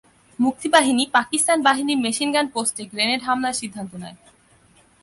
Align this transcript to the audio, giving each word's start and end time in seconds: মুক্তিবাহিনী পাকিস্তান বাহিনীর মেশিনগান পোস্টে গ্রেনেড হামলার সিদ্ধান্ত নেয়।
মুক্তিবাহিনী 0.39 1.03
পাকিস্তান 1.13 1.57
বাহিনীর 1.67 1.99
মেশিনগান 2.05 2.47
পোস্টে 2.53 2.83
গ্রেনেড 2.91 3.21
হামলার 3.27 3.59
সিদ্ধান্ত 3.61 3.91
নেয়। 3.95 4.17